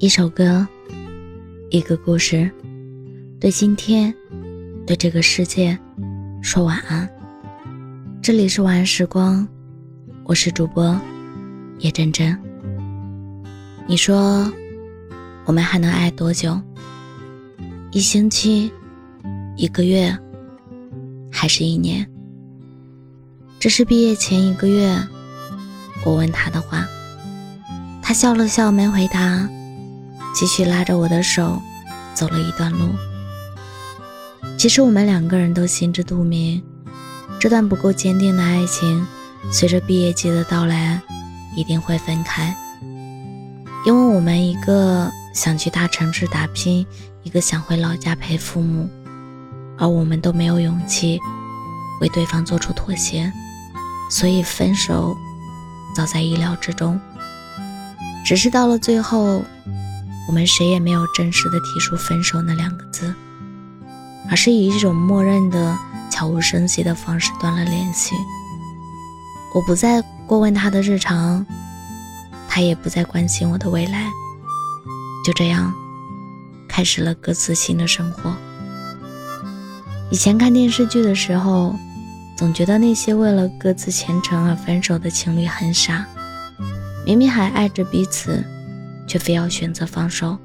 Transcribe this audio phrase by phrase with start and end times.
[0.00, 0.66] 一首歌，
[1.70, 2.50] 一个故事，
[3.40, 4.12] 对今天，
[4.84, 5.78] 对这个世界，
[6.42, 7.08] 说晚安。
[8.20, 9.46] 这里是晚安时光，
[10.24, 11.00] 我是主播
[11.78, 12.36] 叶真真。
[13.86, 14.52] 你说，
[15.44, 16.60] 我们还能爱多久？
[17.92, 18.72] 一星期，
[19.56, 20.14] 一个月，
[21.30, 22.04] 还是一年？
[23.60, 24.92] 这是毕业前一个月，
[26.04, 26.84] 我问他的话。
[28.02, 29.48] 他笑了笑，没回答，
[30.34, 31.62] 继续拉着我的手
[32.12, 32.90] 走了一段路。
[34.58, 36.62] 其实我们两个人都心知肚明，
[37.38, 39.06] 这段不够坚定的爱情，
[39.50, 41.00] 随着毕业季的到来，
[41.56, 42.54] 一定会分开。
[43.86, 46.86] 因为我们一个想去大城市打拼，
[47.22, 48.88] 一个想回老家陪父母，
[49.78, 51.20] 而我们都没有勇气
[52.00, 53.30] 为对方做出妥协，
[54.10, 55.14] 所以分手
[55.94, 56.98] 早在意料之中。
[58.24, 59.42] 只是到了最后，
[60.26, 63.14] 我们谁也没有正式的提出分手那两个字，
[64.30, 65.78] 而是以一种默认的
[66.10, 68.14] 悄无声息的方式断了联系。
[69.54, 71.44] 我不再过问他的日常，
[72.48, 74.10] 他也不再关心我的未来，
[75.24, 75.72] 就这样，
[76.66, 78.34] 开始了各自新的生活。
[80.10, 81.74] 以前看电视剧的时候，
[82.36, 86.06] 总觉得那些为了各自前程而分手的情侣很傻。
[87.06, 88.42] 明明还爱着彼此，
[89.06, 90.38] 却非要选择放手。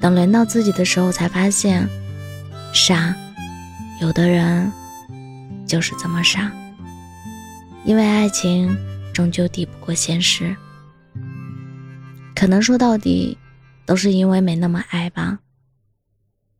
[0.00, 1.88] 等轮到自己的时候，才发现，
[2.72, 3.14] 傻，
[4.00, 4.70] 有的人
[5.66, 6.52] 就是这么傻。
[7.84, 8.76] 因为爱情
[9.12, 10.54] 终究抵不过现实。
[12.34, 13.36] 可能说到底，
[13.86, 15.38] 都是因为没那么爱吧。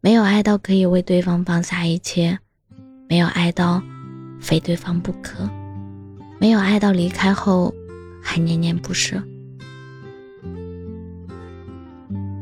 [0.01, 2.39] 没有爱到可以为对方放下一切，
[3.09, 3.83] 没有爱到
[4.41, 5.49] 非对方不可，
[6.39, 7.75] 没有爱到离开后。
[8.27, 9.23] 还念念不舍。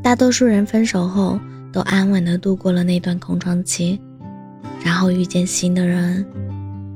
[0.03, 1.39] 大多数人分手后
[1.71, 3.97] 都安稳的度过了那段空窗期，
[4.83, 6.25] 然后遇见新的人，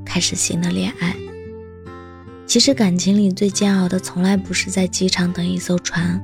[0.06, 1.16] 开始新的恋爱。
[2.46, 6.22] 其实感情里最煎熬的，从来不是在机场等一艘船，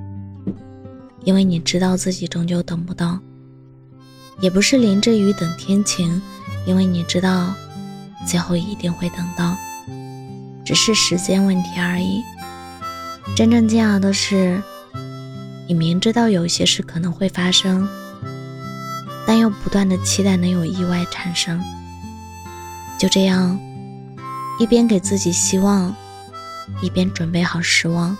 [1.23, 3.17] 因为你知道自己终究等不到；
[4.41, 6.21] 也不是淋着雨等天晴，
[6.67, 7.55] 因为你知道
[8.27, 9.55] 最后一定会等到，
[10.65, 12.21] 只是时间问题而已。
[13.37, 14.61] 真正煎熬的是，
[15.67, 17.87] 你明知道有些事可能会发生，
[19.25, 21.61] 但又不断的期待能有意外产生。
[22.99, 23.59] 就这样，
[24.59, 25.95] 一边给自己希望，
[26.81, 28.15] 一边准备好失望。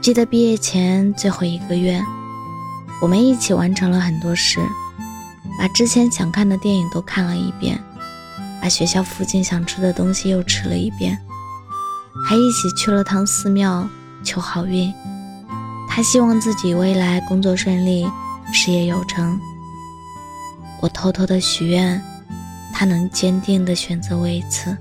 [0.00, 2.02] 记得毕业前最后一个月，
[3.00, 4.60] 我们一起完成了很多事，
[5.58, 7.82] 把之前想看的电影都看了一遍，
[8.60, 11.18] 把学校附近想吃的东西又吃了一遍。
[12.26, 13.88] 还一起去了趟寺庙
[14.24, 14.92] 求好运，
[15.94, 18.08] 他希望自己未来工作顺利，
[18.50, 19.38] 事业有成。
[20.80, 22.02] 我偷偷的许愿，
[22.72, 24.74] 他能坚定的选择我一次。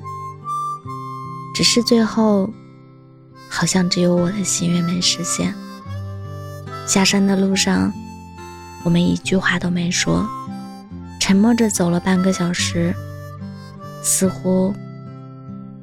[1.54, 2.50] 只是最后，
[3.50, 5.54] 好像只有我的心愿没实现。
[6.88, 7.92] 下山的路上，
[8.86, 10.26] 我们一句话都没说，
[11.20, 12.96] 沉默着走了半个小时，
[14.02, 14.74] 似乎。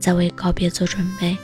[0.00, 1.36] 在为告别做准备，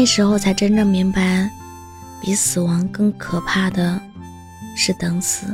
[0.00, 1.50] 那时候才真正明白，
[2.22, 4.00] 比死亡更可怕的
[4.76, 5.52] 是等死，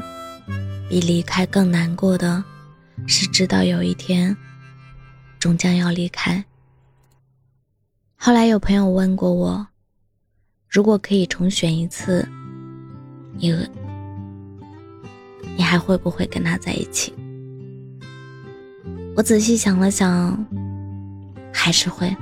[0.87, 2.44] 比离开更难过的
[3.06, 4.37] 是知道有一天
[5.38, 6.44] 终将要离开。
[8.16, 9.66] 后来有朋友问过我，
[10.69, 12.28] 如果可以重选一次，
[13.38, 13.50] 你
[15.56, 17.15] 你还会不会跟他在一起？
[19.16, 20.47] 我仔细想了想，
[21.50, 22.15] 还是会。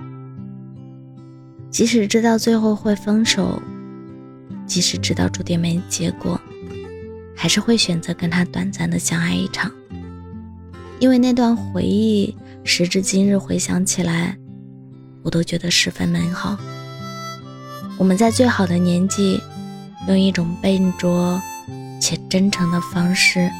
[1.72, 3.60] 即使知道最后会分手，
[4.66, 6.38] 即使知道注定没结果，
[7.34, 9.72] 还是会选择跟他短暂的相爱一场。
[10.98, 14.36] 因为那段回忆，时至今日回想起来，
[15.22, 16.58] 我都觉得十分美好。
[17.96, 19.40] 我们在最好的年纪，
[20.06, 21.40] 用一种笨拙
[21.98, 23.50] 且真诚的方式，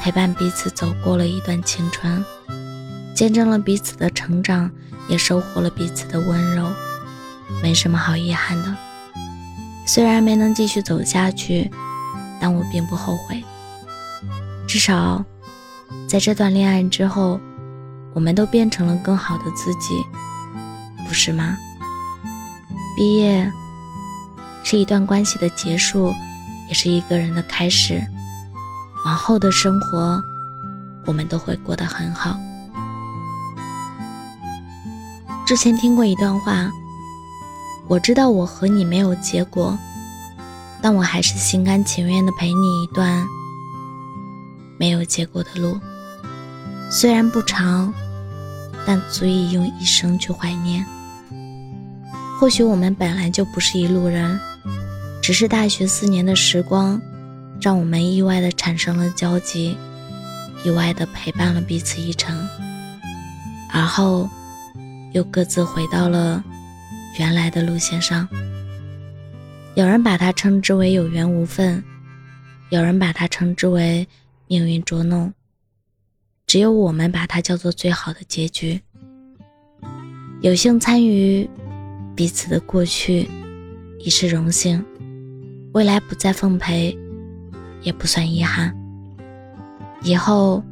[0.00, 2.24] 陪伴彼此走过了一段青春。
[3.14, 4.68] 见证了彼此的成长，
[5.08, 6.68] 也收获了彼此的温柔，
[7.62, 8.76] 没什么好遗憾的。
[9.86, 11.70] 虽然没能继续走下去，
[12.40, 13.42] 但我并不后悔。
[14.66, 15.24] 至少，
[16.08, 17.40] 在这段恋爱之后，
[18.12, 20.04] 我们都变成了更好的自己，
[21.06, 21.56] 不是吗？
[22.96, 23.50] 毕业
[24.64, 26.12] 是一段关系的结束，
[26.68, 28.02] 也是一个人的开始。
[29.04, 30.20] 往后的生活，
[31.04, 32.36] 我们都会过得很好。
[35.46, 36.68] 之前听过一段话：
[37.88, 39.78] 我知道我和你没有结果，
[40.82, 43.24] 但我还是心甘情愿的陪你一段
[44.76, 45.78] 没有结果的路。
[46.90, 47.94] 虽然不长，
[48.84, 50.84] 但足以用一生去怀念。
[52.40, 54.38] 或许我们本来就不是一路人，
[55.22, 57.00] 只是大学四年的时光，
[57.60, 59.78] 让我们意外的产生了交集，
[60.64, 62.36] 意外的陪伴了彼此一程，
[63.72, 64.28] 而后
[65.12, 66.42] 又各自回到了。
[67.18, 68.28] 原来的路线上，
[69.74, 71.82] 有人把它称之为有缘无分，
[72.68, 74.06] 有人把它称之为
[74.48, 75.32] 命运捉弄，
[76.46, 78.78] 只有我们把它叫做最好的结局。
[80.42, 81.48] 有幸参与
[82.14, 83.26] 彼此的过去，
[84.00, 84.78] 已是荣幸；
[85.72, 86.96] 未来不再奉陪，
[87.80, 88.76] 也不算遗憾。
[90.02, 90.62] 以后，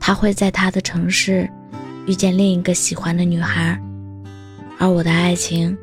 [0.00, 1.46] 他会在他的城市
[2.06, 3.78] 遇见另一个喜欢的女孩。
[4.80, 5.76] 而我的爱情，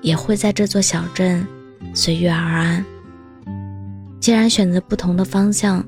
[0.00, 1.44] 也会在这座小镇
[1.92, 2.86] 随遇而安。
[4.20, 5.84] 既然选择不同的方向，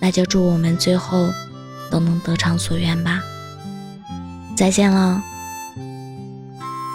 [0.00, 1.28] 那就祝我们最后
[1.90, 3.20] 都能得偿所愿吧。
[4.56, 5.22] 再见了，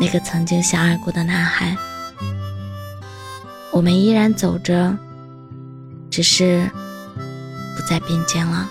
[0.01, 1.77] 那个曾经相爱过的男孩。
[3.71, 4.98] 我们依然走着，
[6.09, 6.68] 只是
[7.75, 8.68] 不再并肩了。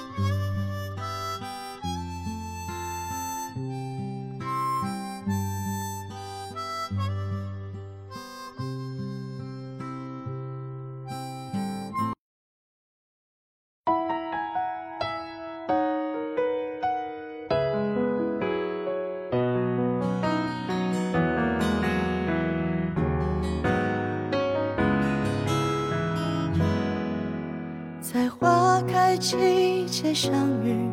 [28.14, 30.32] 在花开季节相
[30.62, 30.88] 遇，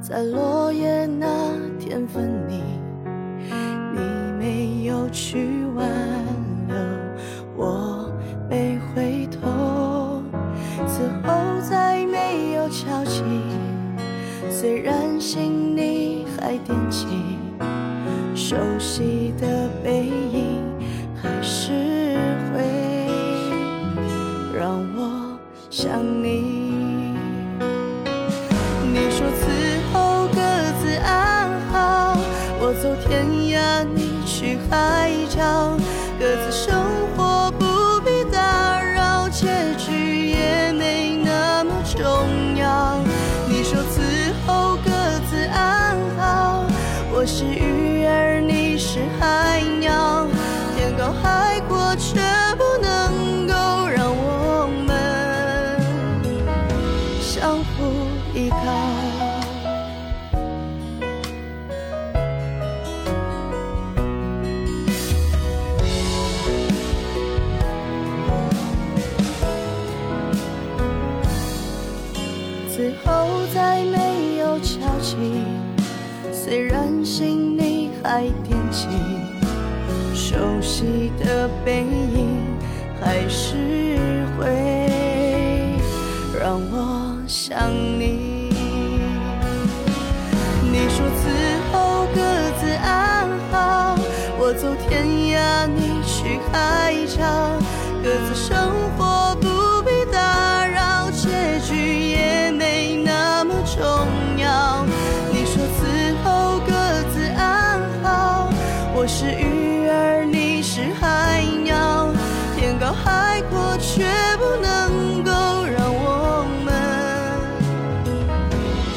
[0.00, 1.28] 在落叶那
[1.78, 2.60] 天分离。
[3.92, 4.00] 你
[4.40, 5.88] 没有去挽
[6.66, 6.76] 留，
[7.56, 8.12] 我
[8.50, 10.20] 没回头。
[10.84, 13.22] 此后再没有交集，
[14.50, 17.06] 虽然心里还惦记，
[18.34, 20.60] 熟悉的背影
[25.82, 27.12] 想你，
[28.92, 29.50] 你说此
[29.92, 30.40] 后各
[30.80, 32.16] 自安好，
[32.60, 35.76] 我走天涯，你去海角，
[76.52, 78.86] 虽然心里还惦记，
[80.14, 82.28] 熟悉的背影
[83.00, 84.44] 还是会
[86.38, 87.16] 让我。
[87.26, 88.50] 想你，
[90.70, 91.30] 你说此
[91.72, 92.20] 后各
[92.60, 93.96] 自安好，
[94.38, 97.22] 我走天涯，你去海角，
[98.04, 98.54] 各自生
[98.98, 99.11] 活
[109.02, 112.06] 我是鱼儿，你是海鸟，
[112.54, 114.04] 天高海阔却
[114.38, 115.32] 不能够
[115.66, 116.72] 让我们。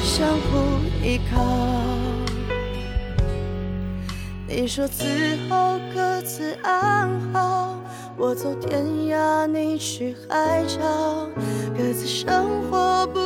[0.04, 1.42] 相互依靠。
[4.48, 5.04] 你说此
[5.50, 7.76] 后各自安好，
[8.16, 11.28] 我走天涯，你去海角，
[11.76, 13.20] 各自生活不